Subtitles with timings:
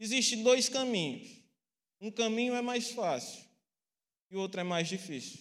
[0.00, 1.28] Existem dois caminhos.
[2.00, 3.44] Um caminho é mais fácil
[4.30, 5.40] e o outro é mais difícil.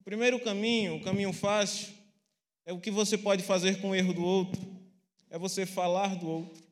[0.00, 1.88] O primeiro caminho, o caminho fácil,
[2.66, 4.60] é o que você pode fazer com o erro do outro,
[5.30, 6.62] é você falar do outro,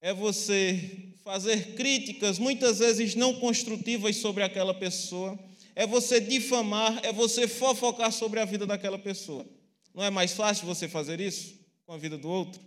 [0.00, 5.38] é você fazer críticas, muitas vezes não construtivas, sobre aquela pessoa,
[5.74, 9.46] é você difamar, é você fofocar sobre a vida daquela pessoa.
[9.94, 12.60] Não é mais fácil você fazer isso com a vida do outro?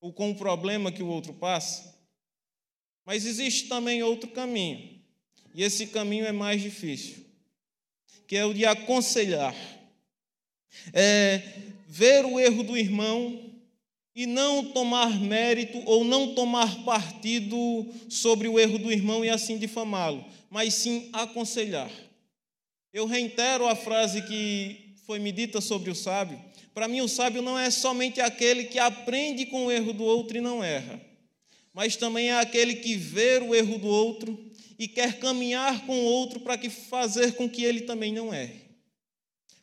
[0.00, 1.99] Ou com o problema que o outro passa?
[3.04, 5.00] Mas existe também outro caminho,
[5.54, 7.24] e esse caminho é mais difícil,
[8.26, 9.54] que é o de aconselhar.
[10.92, 11.42] É
[11.88, 13.50] ver o erro do irmão
[14.14, 17.56] e não tomar mérito ou não tomar partido
[18.08, 21.90] sobre o erro do irmão e assim difamá-lo, mas sim aconselhar.
[22.92, 26.40] Eu reitero a frase que foi me dita sobre o sábio.
[26.74, 30.36] Para mim, o sábio não é somente aquele que aprende com o erro do outro
[30.36, 31.00] e não erra,
[31.72, 36.04] mas também é aquele que vê o erro do outro e quer caminhar com o
[36.04, 38.70] outro para que fazer com que ele também não erre.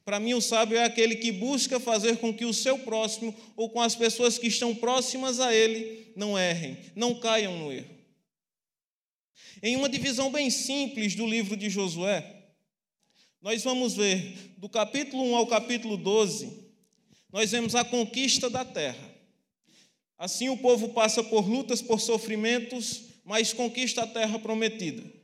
[0.05, 3.69] Para mim, o sábio é aquele que busca fazer com que o seu próximo ou
[3.69, 7.97] com as pessoas que estão próximas a ele não errem, não caiam no erro.
[9.61, 12.23] Em uma divisão bem simples do livro de Josué,
[13.41, 16.67] nós vamos ver do capítulo 1 ao capítulo 12,
[17.31, 19.06] nós vemos a conquista da terra.
[20.17, 25.17] Assim o povo passa por lutas, por sofrimentos, mas conquista a terra prometida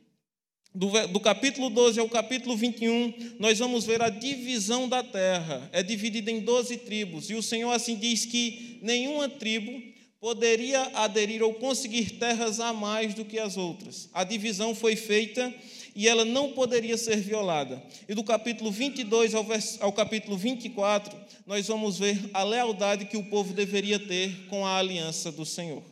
[0.73, 5.69] do, do, capítulo 12 ao capítulo 21, nós vamos ver a divisão da terra.
[5.71, 7.29] É dividida em 12 tribos.
[7.29, 9.71] E o Senhor assim diz que nenhuma tribo
[10.19, 14.09] poderia aderir ou conseguir terras a mais do que as outras.
[14.13, 15.53] A divisão foi feita
[15.95, 17.81] e ela não poderia ser violada.
[18.07, 23.17] E do capítulo 22 ao, vers, ao capítulo 24, nós vamos ver a lealdade que
[23.17, 25.83] o povo deveria ter com a aliança do Senhor.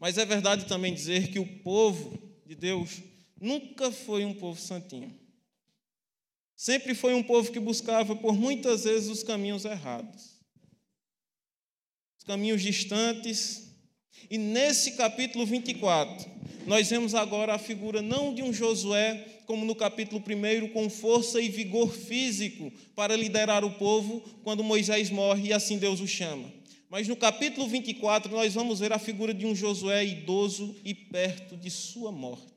[0.00, 3.02] Mas é verdade também dizer que o povo de Deus
[3.40, 5.18] nunca foi um povo santinho.
[6.56, 10.40] Sempre foi um povo que buscava por muitas vezes os caminhos errados,
[12.18, 13.63] os caminhos distantes.
[14.30, 16.30] E nesse capítulo 24,
[16.66, 21.40] nós vemos agora a figura não de um Josué, como no capítulo 1, com força
[21.40, 26.50] e vigor físico para liderar o povo quando Moisés morre e assim Deus o chama.
[26.88, 31.56] Mas no capítulo 24, nós vamos ver a figura de um Josué idoso e perto
[31.56, 32.54] de sua morte.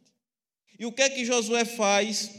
[0.80, 2.32] E o que é que Josué faz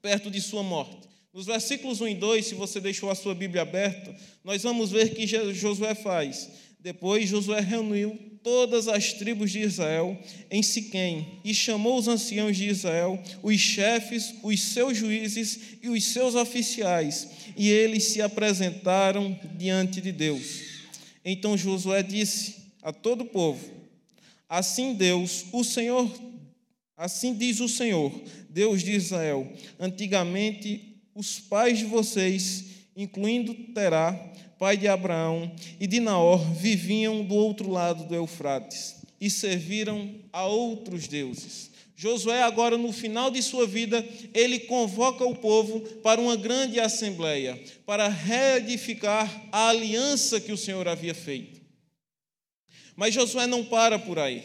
[0.00, 1.06] perto de sua morte?
[1.32, 5.14] Nos versículos 1 e 2, se você deixou a sua Bíblia aberta, nós vamos ver
[5.14, 6.50] que Josué faz.
[6.80, 10.18] Depois Josué reuniu todas as tribos de Israel
[10.50, 16.02] em Siquém e chamou os anciãos de Israel, os chefes, os seus juízes e os
[16.02, 20.62] seus oficiais, e eles se apresentaram diante de Deus.
[21.22, 23.70] Então Josué disse a todo o povo:
[24.48, 26.10] Assim Deus, o Senhor
[26.96, 28.12] Assim diz o Senhor,
[28.50, 29.46] Deus de Israel:
[29.78, 32.64] antigamente os pais de vocês,
[32.96, 34.18] incluindo Terá,
[34.58, 40.46] pai de Abraão, e de Naor, viviam do outro lado do Eufrates e serviram a
[40.46, 41.70] outros deuses.
[41.96, 47.60] Josué, agora no final de sua vida, ele convoca o povo para uma grande assembleia,
[47.84, 51.60] para reedificar a aliança que o Senhor havia feito.
[52.94, 54.44] Mas Josué não para por aí.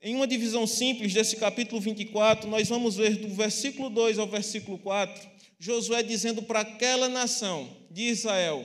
[0.00, 4.78] Em uma divisão simples desse capítulo 24, nós vamos ver do versículo 2 ao versículo
[4.78, 8.64] 4, Josué dizendo para aquela nação de Israel,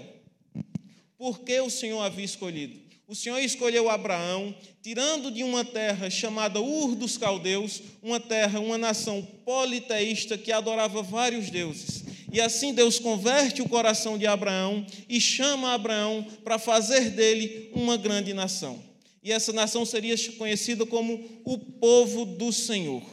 [1.17, 2.79] por que o Senhor havia escolhido.
[3.07, 8.77] O Senhor escolheu Abraão, tirando de uma terra chamada Ur dos Caldeus, uma terra, uma
[8.77, 12.03] nação politeísta que adorava vários deuses.
[12.31, 17.95] E assim Deus converte o coração de Abraão e chama Abraão para fazer dele uma
[17.95, 18.88] grande nação
[19.27, 23.03] e essa nação seria conhecida como o povo do Senhor.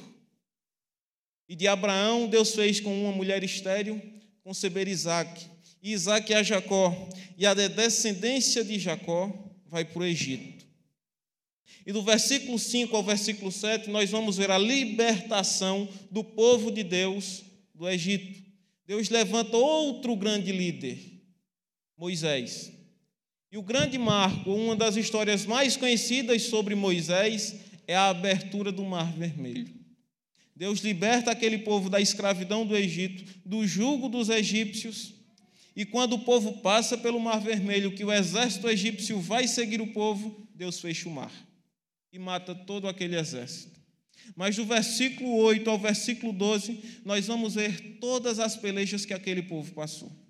[1.48, 4.00] E de Abraão, Deus fez com uma mulher estéril
[4.44, 5.44] conceber Isaac,
[5.84, 9.30] Isaac a Jacó, e a descendência de Jacó
[9.68, 10.64] vai para o Egito.
[11.86, 16.82] E do versículo 5 ao versículo 7, nós vamos ver a libertação do povo de
[16.82, 17.42] Deus
[17.74, 18.42] do Egito.
[18.86, 20.98] Deus levanta outro grande líder,
[21.98, 22.72] Moisés.
[23.52, 27.56] E o grande marco, uma das histórias mais conhecidas sobre Moisés,
[27.86, 29.68] é a abertura do Mar Vermelho.
[30.56, 35.12] Deus liberta aquele povo da escravidão do Egito, do jugo dos egípcios,
[35.76, 39.92] e quando o povo passa pelo Mar Vermelho, que o exército egípcio vai seguir o
[39.92, 41.32] povo, Deus fecha o mar
[42.12, 43.80] e mata todo aquele exército.
[44.36, 49.42] Mas do versículo 8 ao versículo 12, nós vamos ver todas as pelejas que aquele
[49.42, 50.24] povo passou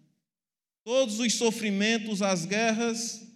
[0.84, 3.26] todos os sofrimentos, as guerras.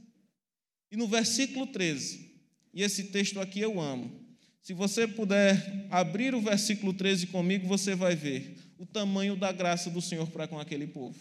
[0.92, 2.28] E no versículo 13,
[2.72, 4.28] E esse texto aqui eu amo.
[4.62, 9.90] Se você puder abrir o versículo 13 comigo, você vai ver o tamanho da graça
[9.90, 11.18] do Senhor para com aquele povo.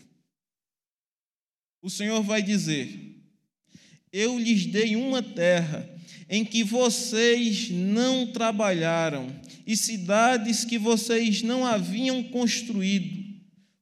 [1.88, 3.18] O Senhor vai dizer:
[4.12, 5.90] Eu lhes dei uma terra
[6.30, 9.34] em que vocês não trabalharam,
[9.66, 13.26] e cidades que vocês não haviam construído.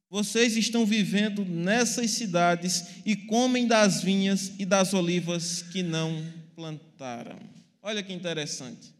[0.08, 7.40] Vocês estão vivendo nessas cidades e comem das vinhas e das olivas que não plantaram.
[7.82, 8.94] Olha que interessante.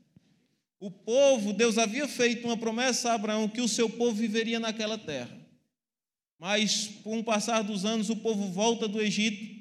[0.80, 4.98] O povo, Deus havia feito uma promessa a Abraão que o seu povo viveria naquela
[4.98, 5.35] terra.
[6.38, 9.56] Mas, com o passar dos anos, o povo volta do Egito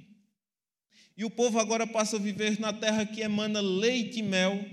[1.17, 4.65] e o povo agora passa a viver na terra que emana leite e mel,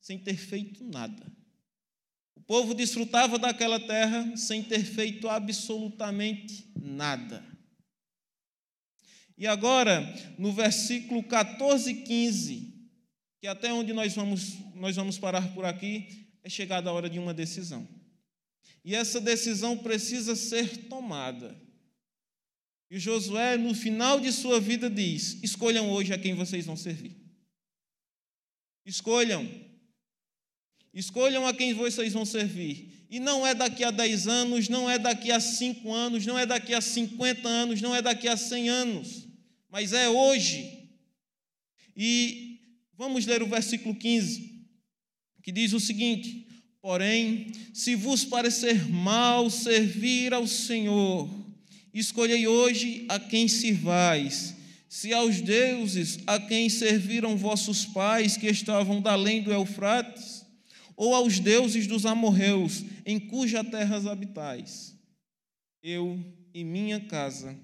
[0.00, 1.24] sem ter feito nada.
[2.34, 7.44] O povo desfrutava daquela terra sem ter feito absolutamente nada.
[9.38, 10.02] E agora,
[10.38, 12.74] no versículo 14 e 15,
[13.40, 17.18] que até onde nós vamos, nós vamos parar por aqui, é chegada a hora de
[17.18, 17.88] uma decisão.
[18.84, 21.58] E essa decisão precisa ser tomada.
[22.90, 27.16] E Josué, no final de sua vida, diz: Escolham hoje a quem vocês vão servir.
[28.84, 29.48] Escolham.
[30.92, 33.06] Escolham a quem vocês vão servir.
[33.10, 36.44] E não é daqui a 10 anos, não é daqui a 5 anos, não é
[36.44, 39.26] daqui a 50 anos, não é daqui a 100 anos,
[39.70, 40.88] mas é hoje.
[41.96, 42.60] E
[42.92, 44.66] vamos ler o versículo 15,
[45.42, 46.46] que diz o seguinte:
[46.84, 51.30] Porém, se vos parecer mal servir ao Senhor,
[51.94, 54.56] Escolhei hoje a quem sirvais,
[54.88, 60.44] se aos deuses a quem serviram vossos pais que estavam da além do Eufrates,
[60.96, 64.92] ou aos deuses dos amorreus, em cuja terras habitais.
[65.80, 66.18] Eu
[66.52, 67.56] e minha casa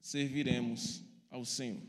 [0.00, 1.82] serviremos ao Senhor.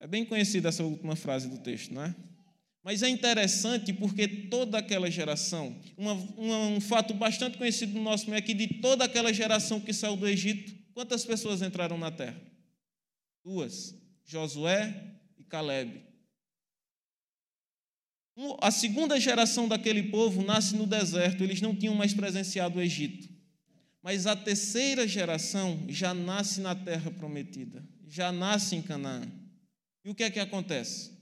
[0.00, 2.14] É bem conhecida essa última frase do texto, não é?
[2.82, 8.28] Mas é interessante porque toda aquela geração, uma, uma, um fato bastante conhecido no nosso
[8.28, 12.10] meio é que de toda aquela geração que saiu do Egito, quantas pessoas entraram na
[12.10, 12.40] terra?
[13.44, 13.94] Duas:
[14.24, 14.94] Josué
[15.38, 16.02] e Caleb.
[18.60, 23.28] A segunda geração daquele povo nasce no deserto, eles não tinham mais presenciado o Egito.
[24.02, 29.22] Mas a terceira geração já nasce na terra prometida, já nasce em Canaã.
[30.04, 31.12] E o que é que acontece?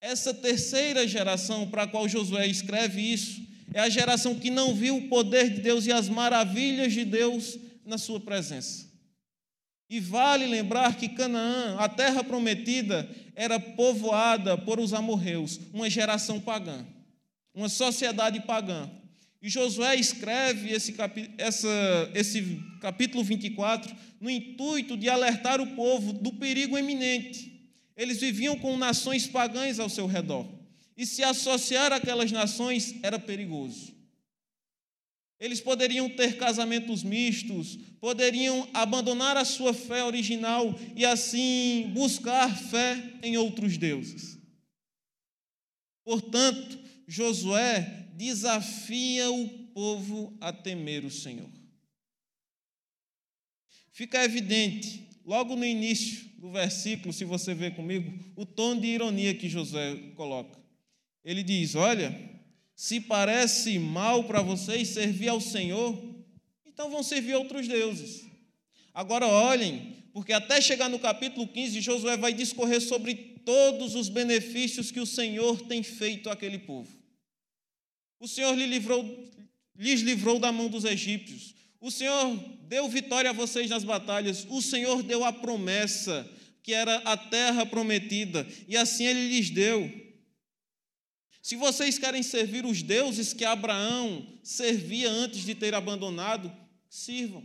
[0.00, 3.42] Essa terceira geração para a qual Josué escreve isso
[3.74, 7.58] é a geração que não viu o poder de Deus e as maravilhas de Deus
[7.84, 8.86] na sua presença.
[9.90, 16.40] E vale lembrar que Canaã, a terra prometida, era povoada por os amorreus, uma geração
[16.40, 16.86] pagã,
[17.54, 18.88] uma sociedade pagã.
[19.40, 21.68] E Josué escreve esse, capi essa,
[22.14, 27.57] esse capítulo 24 no intuito de alertar o povo do perigo eminente
[27.98, 30.48] eles viviam com nações pagãs ao seu redor.
[30.96, 33.92] E se associar àquelas nações era perigoso.
[35.40, 43.18] Eles poderiam ter casamentos mistos, poderiam abandonar a sua fé original e assim buscar fé
[43.22, 44.38] em outros deuses.
[46.04, 51.50] Portanto, Josué desafia o povo a temer o Senhor.
[53.90, 59.34] Fica evidente, logo no início do versículo, se você ver comigo, o tom de ironia
[59.34, 60.58] que José coloca.
[61.22, 62.18] Ele diz: Olha,
[62.74, 66.02] se parece mal para vocês servir ao Senhor,
[66.66, 68.26] então vão servir outros deuses.
[68.94, 74.90] Agora olhem, porque até chegar no capítulo 15, Josué vai discorrer sobre todos os benefícios
[74.90, 76.90] que o Senhor tem feito àquele povo.
[78.18, 79.04] O Senhor lhe livrou,
[79.76, 81.57] lhes livrou da mão dos egípcios.
[81.80, 86.28] O Senhor deu vitória a vocês nas batalhas, o Senhor deu a promessa,
[86.62, 89.90] que era a terra prometida, e assim ele lhes deu.
[91.40, 96.54] Se vocês querem servir os deuses que Abraão servia antes de ter abandonado,
[96.90, 97.44] sirvam.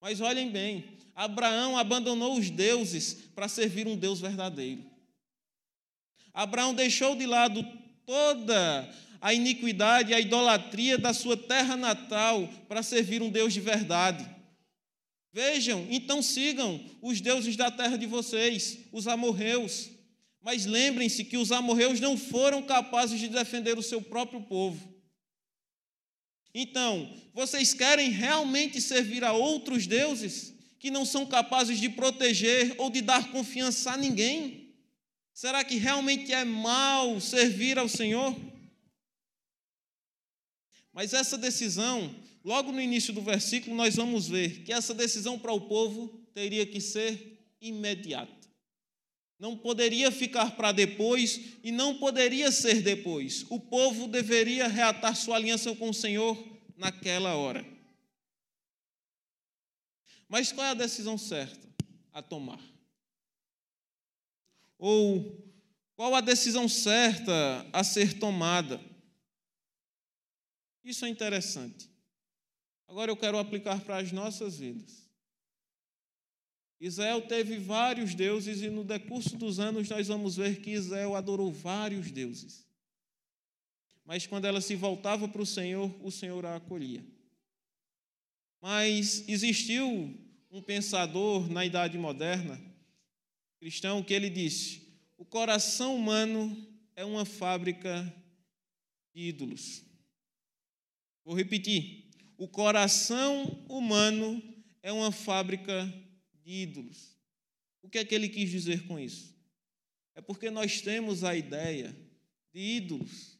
[0.00, 4.84] Mas olhem bem, Abraão abandonou os deuses para servir um Deus verdadeiro.
[6.32, 7.66] Abraão deixou de lado
[8.04, 13.60] toda a iniquidade e a idolatria da sua terra natal para servir um Deus de
[13.60, 14.22] verdade.
[15.32, 19.88] Vejam, então sigam os deuses da terra de vocês, os amorreus.
[20.42, 24.92] Mas lembrem-se que os amorreus não foram capazes de defender o seu próprio povo.
[26.54, 32.90] Então, vocês querem realmente servir a outros deuses que não são capazes de proteger ou
[32.90, 34.74] de dar confiança a ninguém?
[35.32, 38.36] Será que realmente é mal servir ao Senhor?
[40.94, 45.52] Mas essa decisão, logo no início do versículo, nós vamos ver que essa decisão para
[45.52, 48.32] o povo teria que ser imediata.
[49.36, 53.44] não poderia ficar para depois e não poderia ser depois.
[53.50, 56.42] O povo deveria reatar sua aliança com o Senhor
[56.76, 57.66] naquela hora.
[60.28, 61.68] Mas qual é a decisão certa
[62.12, 62.60] a tomar?
[64.78, 65.44] Ou
[65.96, 68.80] qual a decisão certa a ser tomada?
[70.84, 71.90] Isso é interessante.
[72.86, 75.04] Agora eu quero aplicar para as nossas vidas.
[76.78, 81.50] Israel teve vários deuses e no decurso dos anos nós vamos ver que Israel adorou
[81.50, 82.66] vários deuses.
[84.04, 87.02] Mas quando ela se voltava para o Senhor, o Senhor a acolhia.
[88.60, 90.14] Mas existiu
[90.50, 92.60] um pensador na Idade Moderna,
[93.58, 94.86] cristão, que ele disse:
[95.16, 96.54] o coração humano
[96.94, 98.14] é uma fábrica
[99.14, 99.82] de ídolos.
[101.24, 104.42] Vou repetir: o coração humano
[104.82, 105.86] é uma fábrica
[106.44, 107.16] de ídolos.
[107.82, 109.34] O que é que ele quis dizer com isso?
[110.14, 111.96] É porque nós temos a ideia
[112.52, 113.38] de ídolos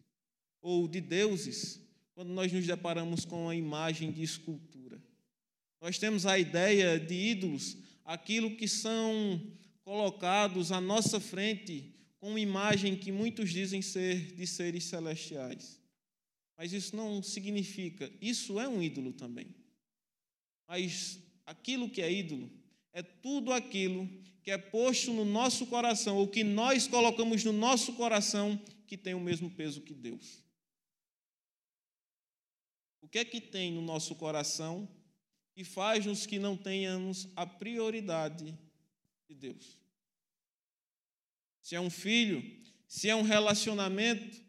[0.61, 1.81] ou de deuses
[2.15, 5.03] quando nós nos deparamos com a imagem de escultura.
[5.81, 9.41] Nós temos a ideia de ídolos, aquilo que são
[9.83, 15.84] colocados à nossa frente com uma imagem que muitos dizem ser de seres celestiais.
[16.57, 19.47] Mas isso não significa, isso é um ídolo também.
[20.67, 22.51] Mas aquilo que é ídolo
[22.93, 24.09] é tudo aquilo
[24.43, 29.15] que é posto no nosso coração, ou que nós colocamos no nosso coração, que tem
[29.15, 30.45] o mesmo peso que Deus.
[33.01, 34.89] O que é que tem no nosso coração
[35.55, 38.57] que faz-nos que não tenhamos a prioridade
[39.27, 39.79] de Deus?
[41.63, 42.43] Se é um filho,
[42.87, 44.43] se é um relacionamento,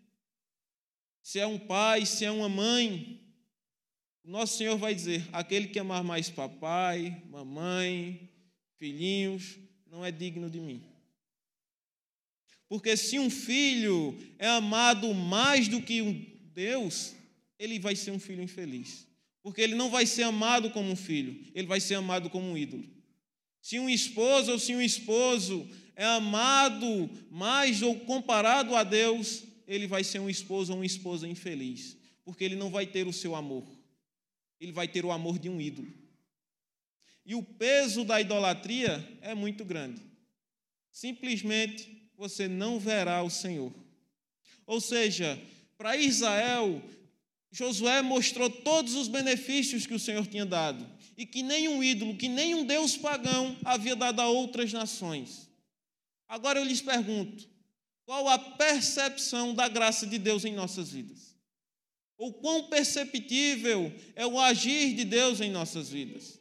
[1.25, 3.19] se é um pai, se é uma mãe,
[4.23, 8.29] nosso Senhor vai dizer: aquele que amar mais papai, mamãe,
[8.77, 9.57] filhinhos,
[9.89, 10.83] não é digno de mim.
[12.69, 16.13] Porque se um filho é amado mais do que um
[16.53, 17.15] Deus,
[17.57, 19.07] ele vai ser um filho infeliz.
[19.41, 22.55] Porque ele não vai ser amado como um filho, ele vai ser amado como um
[22.55, 22.85] ídolo.
[23.63, 29.87] Se um esposo ou se um esposo é amado mais ou comparado a Deus, ele
[29.87, 33.35] vai ser um esposo ou uma esposa infeliz, porque ele não vai ter o seu
[33.35, 33.65] amor,
[34.59, 35.91] ele vai ter o amor de um ídolo.
[37.25, 40.01] E o peso da idolatria é muito grande.
[40.91, 43.73] Simplesmente você não verá o Senhor.
[44.65, 45.41] Ou seja,
[45.77, 46.81] para Israel,
[47.51, 52.27] Josué mostrou todos os benefícios que o Senhor tinha dado e que nenhum ídolo, que
[52.27, 55.49] nenhum Deus pagão havia dado a outras nações.
[56.27, 57.47] Agora eu lhes pergunto:
[58.05, 61.35] qual a percepção da graça de Deus em nossas vidas?
[62.17, 66.39] Ou quão perceptível é o agir de Deus em nossas vidas?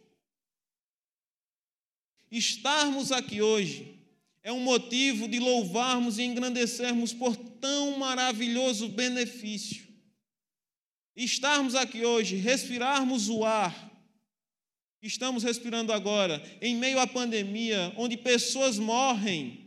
[2.30, 3.98] Estarmos aqui hoje
[4.42, 9.84] é um motivo de louvarmos e engrandecermos por tão maravilhoso benefício.
[11.16, 13.90] Estarmos aqui hoje, respirarmos o ar
[15.00, 19.63] que estamos respirando agora, em meio à pandemia, onde pessoas morrem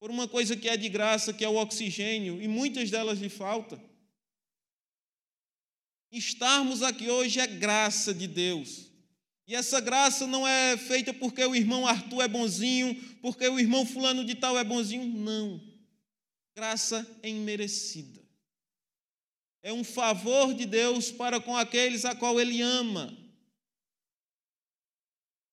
[0.00, 3.28] por uma coisa que é de graça, que é o oxigênio, e muitas delas lhe
[3.28, 3.78] falta.
[6.10, 8.90] Estarmos aqui hoje é graça de Deus.
[9.46, 13.84] E essa graça não é feita porque o irmão Arthur é bonzinho, porque o irmão
[13.84, 15.60] fulano de tal é bonzinho, não.
[16.56, 18.20] Graça é imerecida.
[19.62, 23.14] É um favor de Deus para com aqueles a qual ele ama.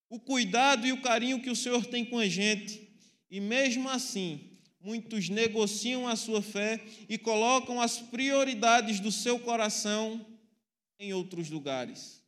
[0.10, 2.87] O cuidado e o carinho que o Senhor tem com a gente
[3.30, 10.26] e mesmo assim, muitos negociam a sua fé e colocam as prioridades do seu coração
[11.00, 12.24] em outros lugares.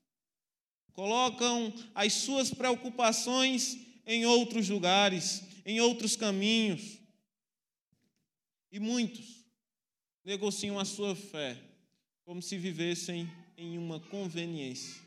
[0.93, 6.97] Colocam as suas preocupações em outros lugares, em outros caminhos.
[8.71, 9.45] E muitos
[10.23, 11.57] negociam a sua fé
[12.25, 15.01] como se vivessem em uma conveniência.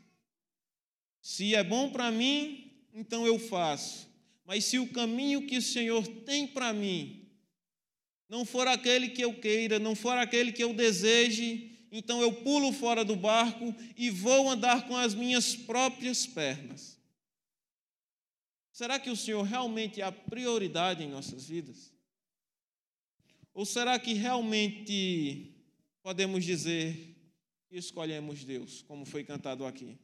[1.21, 4.12] Se é bom para mim, então eu faço.
[4.45, 7.23] Mas se o caminho que o Senhor tem para mim
[8.27, 12.71] não for aquele que eu queira, não for aquele que eu deseje, então eu pulo
[12.73, 16.99] fora do barco e vou andar com as minhas próprias pernas.
[18.71, 21.93] Será que o Senhor realmente é a prioridade em nossas vidas?
[23.53, 25.53] Ou será que realmente
[26.01, 27.15] podemos dizer
[27.69, 29.95] que escolhemos Deus, como foi cantado aqui?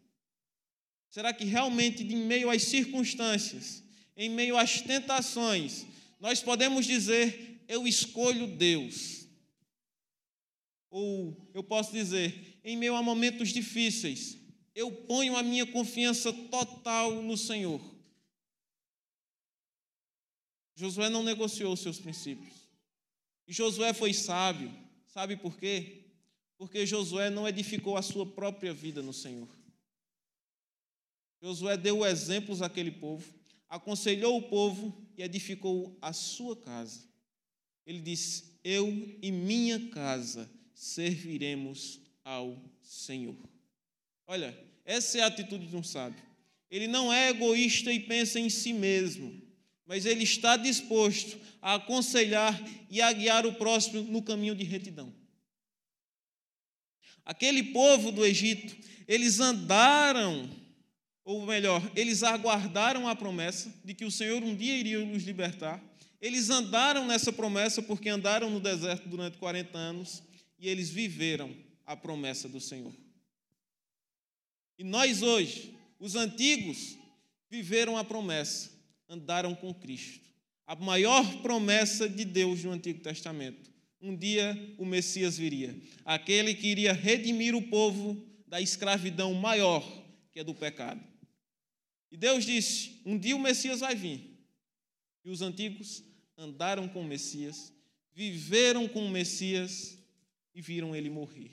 [1.09, 3.83] Será que realmente, em meio às circunstâncias,
[4.19, 5.85] em meio às tentações,
[6.19, 9.25] nós podemos dizer: Eu escolho Deus.
[10.89, 14.37] Ou eu posso dizer: Em meio a momentos difíceis,
[14.75, 17.81] eu ponho a minha confiança total no Senhor.
[20.75, 22.53] Josué não negociou os seus princípios.
[23.47, 24.71] E Josué foi sábio.
[25.07, 26.03] Sabe por quê?
[26.57, 29.47] Porque Josué não edificou a sua própria vida no Senhor.
[31.41, 33.38] Josué deu exemplos àquele povo,
[33.69, 37.07] aconselhou o povo e edificou a sua casa.
[37.85, 38.87] Ele disse: Eu
[39.21, 43.37] e minha casa serviremos ao Senhor.
[44.25, 46.23] Olha, essa é a atitude de um sábio.
[46.69, 49.41] Ele não é egoísta e pensa em si mesmo,
[49.85, 52.59] mas ele está disposto a aconselhar
[52.89, 55.13] e a guiar o próximo no caminho de retidão.
[57.25, 58.75] Aquele povo do Egito,
[59.07, 60.49] eles andaram,
[61.29, 65.79] ou melhor, eles aguardaram a promessa de que o Senhor um dia iria nos libertar.
[66.19, 70.23] Eles andaram nessa promessa porque andaram no deserto durante 40 anos
[70.57, 71.55] e eles viveram
[71.85, 72.91] a promessa do Senhor.
[74.75, 76.97] E nós hoje, os antigos,
[77.47, 78.71] viveram a promessa,
[79.07, 80.25] andaram com Cristo.
[80.65, 83.69] A maior promessa de Deus no Antigo Testamento.
[84.01, 88.17] Um dia o Messias viria, aquele que iria redimir o povo
[88.47, 89.87] da escravidão maior,
[90.31, 91.07] que é do pecado.
[92.11, 94.37] E Deus disse: um dia o Messias vai vir.
[95.23, 96.03] E os antigos
[96.37, 97.73] andaram com o Messias,
[98.13, 99.97] viveram com o Messias
[100.53, 101.51] e viram ele morrer.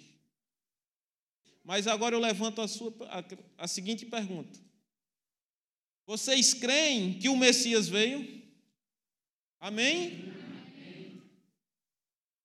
[1.63, 4.59] Mas agora eu levanto a, sua, a, a seguinte pergunta:
[6.07, 8.43] Vocês creem que o Messias veio?
[9.59, 10.13] Amém?
[10.13, 11.23] Amém.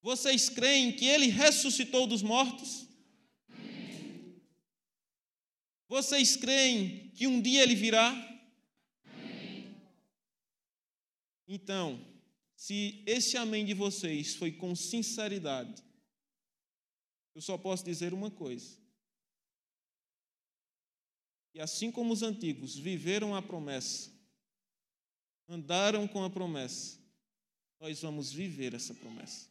[0.01, 2.87] Vocês creem que ele ressuscitou dos mortos?
[3.47, 4.41] Amém.
[5.91, 8.11] Vocês creem que um dia ele virá?
[9.03, 9.75] Amém.
[11.45, 11.99] Então,
[12.55, 15.83] se esse amém de vocês foi com sinceridade,
[17.35, 18.77] eu só posso dizer uma coisa:
[21.53, 24.09] e assim como os antigos viveram a promessa,
[25.45, 26.97] andaram com a promessa,
[27.81, 29.50] nós vamos viver essa promessa.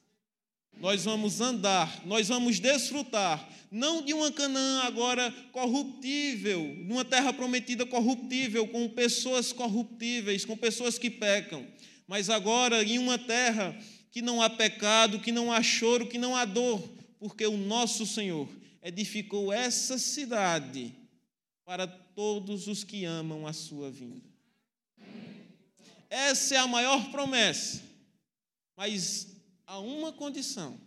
[0.79, 7.85] Nós vamos andar, nós vamos desfrutar, não de uma Canaã agora corruptível, numa terra prometida
[7.85, 11.67] corruptível, com pessoas corruptíveis, com pessoas que pecam,
[12.09, 13.79] mas agora em uma terra
[14.11, 16.83] que não há pecado, que não há choro, que não há dor,
[17.19, 18.49] porque o nosso Senhor
[18.83, 20.95] edificou essa cidade
[21.65, 24.29] para todos os que amam a sua vinda.
[26.09, 27.81] Essa é a maior promessa,
[28.77, 29.30] mas
[29.71, 30.81] há uma condição.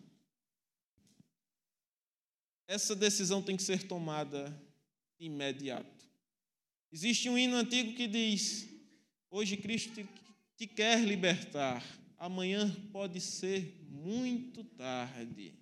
[2.68, 4.50] Essa decisão tem que ser tomada
[5.18, 6.06] de imediato.
[6.92, 8.68] Existe um hino antigo que diz:
[9.32, 10.06] Hoje Cristo te,
[10.58, 11.82] te quer libertar,
[12.18, 15.54] amanhã pode ser muito tarde.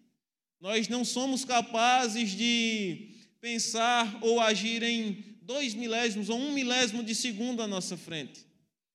[0.59, 7.13] Nós não somos capazes de pensar ou agir em dois milésimos ou um milésimo de
[7.13, 8.50] segundo à nossa frente.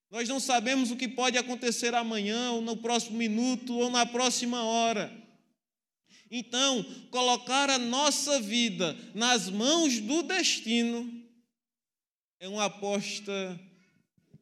[0.09, 4.63] Nós não sabemos o que pode acontecer amanhã, ou no próximo minuto, ou na próxima
[4.63, 5.11] hora.
[6.29, 11.25] Então, colocar a nossa vida nas mãos do destino
[12.39, 13.59] é uma aposta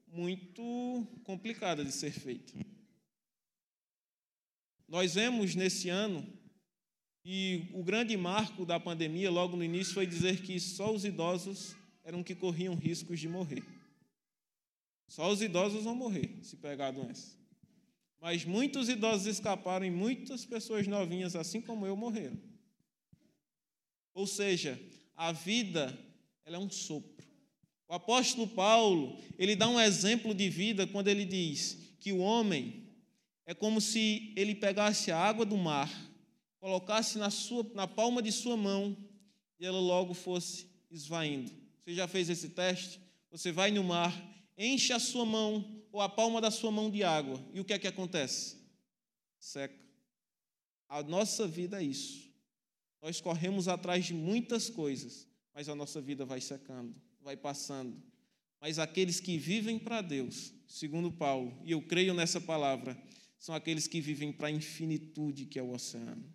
[0.07, 2.53] muito complicada de ser feita.
[4.87, 6.25] Nós vemos nesse ano
[7.23, 11.75] e o grande marco da pandemia, logo no início, foi dizer que só os idosos
[12.03, 13.63] eram que corriam riscos de morrer.
[15.07, 17.37] Só os idosos vão morrer se pegar a doença.
[18.19, 22.37] Mas muitos idosos escaparam e muitas pessoas novinhas, assim como eu, morreram.
[24.13, 24.79] Ou seja,
[25.15, 25.97] a vida
[26.45, 27.25] ela é um sopro.
[27.87, 32.87] O apóstolo Paulo, ele dá um exemplo de vida quando ele diz que o homem
[33.45, 35.89] é como se ele pegasse a água do mar
[36.65, 38.97] colocasse na, sua, na palma de sua mão
[39.59, 41.51] e ela logo fosse esvaindo.
[41.77, 42.99] Você já fez esse teste?
[43.29, 44.11] Você vai no mar,
[44.57, 47.73] enche a sua mão ou a palma da sua mão de água e o que
[47.73, 48.57] é que acontece?
[49.39, 49.85] Seca.
[50.87, 52.25] A nossa vida é isso.
[53.01, 58.01] Nós corremos atrás de muitas coisas, mas a nossa vida vai secando, vai passando.
[58.59, 62.97] Mas aqueles que vivem para Deus, segundo Paulo, e eu creio nessa palavra,
[63.37, 66.25] são aqueles que vivem para a infinitude que é o oceano.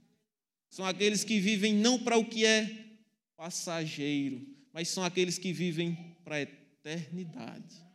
[0.68, 2.87] São aqueles que vivem não para o que é
[3.37, 7.89] passageiro, mas são aqueles que vivem para a eternidade.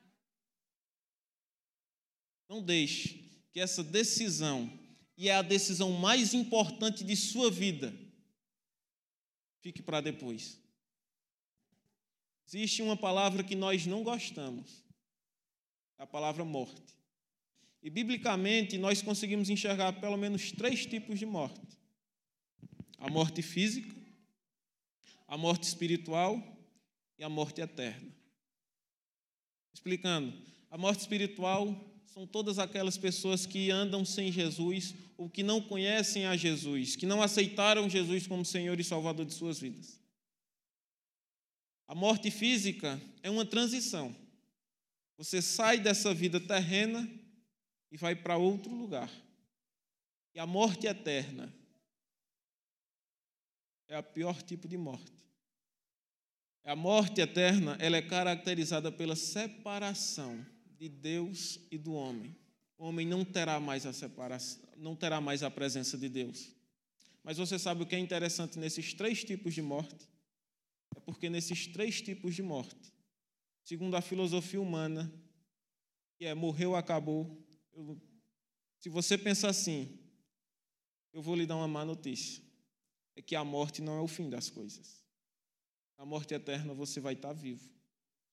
[2.48, 4.72] Não deixe que essa decisão,
[5.18, 7.94] e é a decisão mais importante de sua vida,
[9.62, 10.60] fique para depois.
[12.48, 14.84] Existe uma palavra que nós não gostamos,
[15.98, 16.96] é a palavra morte.
[17.82, 21.76] E biblicamente nós conseguimos enxergar pelo menos três tipos de morte
[23.06, 23.96] a morte física,
[25.28, 26.42] a morte espiritual
[27.20, 28.12] e a morte eterna.
[29.74, 30.34] Explicando,
[30.72, 31.68] a morte espiritual
[32.06, 37.06] são todas aquelas pessoas que andam sem Jesus ou que não conhecem a Jesus, que
[37.06, 40.00] não aceitaram Jesus como Senhor e Salvador de suas vidas.
[41.88, 44.16] A morte física é uma transição.
[45.18, 47.10] Você sai dessa vida terrena
[47.92, 49.12] e vai para outro lugar.
[50.34, 51.54] E a morte eterna
[53.88, 55.14] é a pior tipo de morte.
[56.64, 60.44] A morte eterna, ela é caracterizada pela separação
[60.78, 62.36] de Deus e do homem.
[62.78, 66.52] O homem não terá mais a separação, não terá mais a presença de Deus.
[67.24, 70.08] Mas você sabe o que é interessante nesses três tipos de morte?
[70.96, 72.94] É porque nesses três tipos de morte,
[73.64, 75.12] segundo a filosofia humana,
[76.18, 77.44] que é morreu, acabou.
[77.74, 78.00] Eu,
[78.80, 79.98] se você pensar assim,
[81.12, 82.44] eu vou lhe dar uma má notícia.
[83.16, 85.04] É que a morte não é o fim das coisas.
[85.98, 87.70] Na morte eterna você vai estar vivo,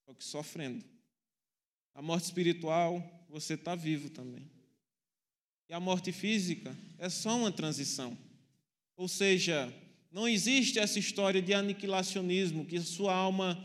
[0.05, 0.85] só que sofrendo.
[1.94, 4.50] A morte espiritual, você está vivo também.
[5.68, 8.16] E a morte física é só uma transição.
[8.96, 9.72] Ou seja,
[10.11, 13.62] não existe essa história de aniquilacionismo, que sua alma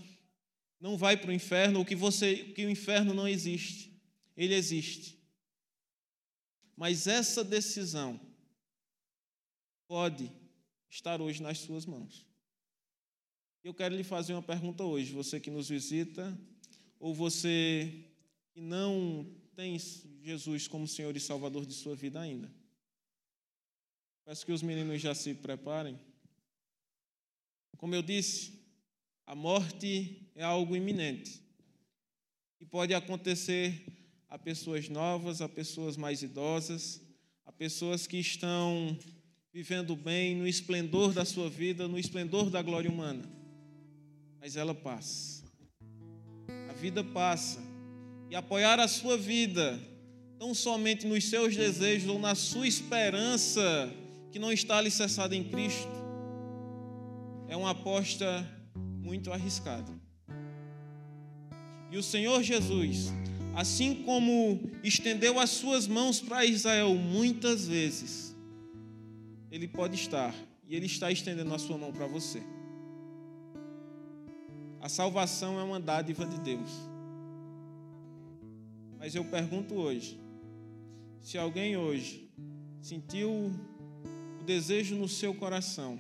[0.80, 3.92] não vai para o inferno, ou que, você, que o inferno não existe.
[4.36, 5.18] Ele existe.
[6.76, 8.20] Mas essa decisão
[9.88, 10.32] pode
[10.90, 12.26] estar hoje nas suas mãos.
[13.64, 16.38] Eu quero lhe fazer uma pergunta hoje, você que nos visita,
[17.00, 18.06] ou você
[18.58, 19.24] que não
[19.56, 19.78] tem
[20.24, 22.52] Jesus como Senhor e Salvador de sua vida ainda.
[24.26, 26.00] Peço que os meninos já se preparem.
[27.78, 28.60] Como eu disse,
[29.28, 31.40] a morte é algo iminente
[32.60, 33.80] e pode acontecer
[34.28, 37.00] a pessoas novas, a pessoas mais idosas,
[37.46, 38.98] a pessoas que estão
[39.54, 43.24] vivendo bem no esplendor da sua vida, no esplendor da glória humana.
[44.40, 45.46] Mas ela passa.
[46.68, 47.67] A vida passa
[48.30, 49.80] e apoiar a sua vida,
[50.40, 53.92] não somente nos seus desejos ou na sua esperança,
[54.32, 55.88] que não está alicerçada em Cristo,
[57.48, 59.92] é uma aposta muito arriscada.
[61.90, 63.14] E o Senhor Jesus,
[63.56, 68.36] assim como estendeu as suas mãos para Israel muitas vezes,
[69.50, 70.36] ele pode estar
[70.68, 72.44] e ele está estendendo a sua mão para você.
[74.82, 76.97] A salvação é uma dádiva de Deus.
[79.08, 80.20] Mas eu pergunto hoje:
[81.22, 82.30] se alguém hoje
[82.82, 85.98] sentiu o desejo no seu coração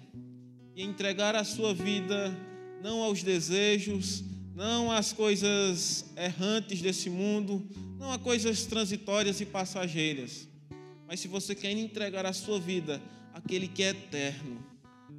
[0.75, 2.37] e entregar a sua vida
[2.83, 7.65] não aos desejos, não às coisas errantes desse mundo,
[7.97, 10.45] não a coisas transitórias e passageiras,
[11.07, 13.01] mas se você quer entregar a sua vida
[13.33, 14.61] àquele que é eterno,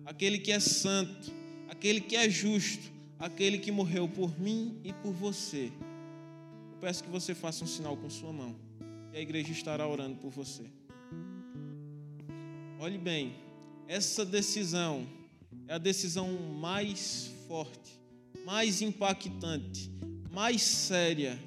[0.04, 1.32] aquele que é santo,
[1.70, 5.72] aquele que é justo, aquele que morreu por mim e por você
[6.80, 8.54] peço que você faça um sinal com sua mão.
[9.12, 10.64] E a igreja estará orando por você.
[12.80, 13.34] Olhe bem,
[13.86, 15.06] essa decisão
[15.66, 17.98] é a decisão mais forte,
[18.44, 19.90] mais impactante,
[20.30, 21.38] mais séria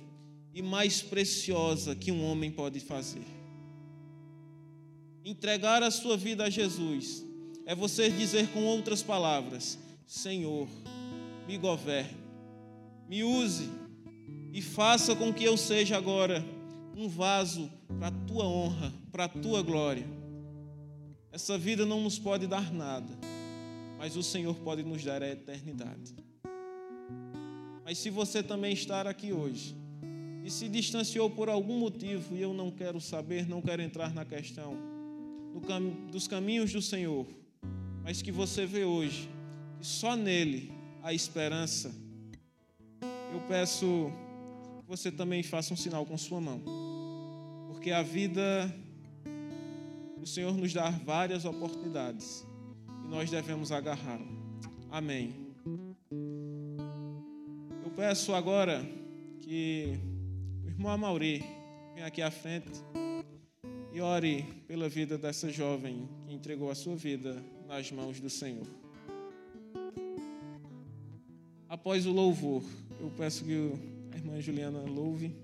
[0.54, 3.24] e mais preciosa que um homem pode fazer.
[5.24, 7.24] Entregar a sua vida a Jesus
[7.66, 10.68] é você dizer com outras palavras: Senhor,
[11.48, 12.18] me governe,
[13.08, 13.70] me use
[14.52, 16.44] e faça com que eu seja agora
[16.96, 20.06] um vaso para a tua honra, para a tua glória.
[21.32, 23.18] Essa vida não nos pode dar nada,
[23.98, 26.14] mas o Senhor pode nos dar a eternidade.
[27.86, 29.76] Mas se você também estar aqui hoje
[30.44, 34.26] e se distanciou por algum motivo, e eu não quero saber, não quero entrar na
[34.26, 34.78] questão
[36.12, 37.26] dos caminhos do Senhor,
[38.04, 39.30] mas que você vê hoje
[39.80, 41.94] que só nele há esperança,
[43.34, 44.12] eu peço
[44.92, 46.62] você também faça um sinal com sua mão.
[47.70, 48.70] Porque a vida,
[50.22, 52.46] o Senhor nos dá várias oportunidades
[53.06, 54.28] e nós devemos agarrá-la.
[54.90, 55.34] Amém.
[57.86, 58.86] Eu peço agora
[59.40, 59.98] que
[60.66, 61.42] o irmão Amauri
[61.96, 62.84] venha aqui à frente
[63.94, 68.68] e ore pela vida dessa jovem que entregou a sua vida nas mãos do Senhor.
[71.70, 72.62] Após o louvor,
[73.00, 75.36] eu peço que o a irmã Juliana louve.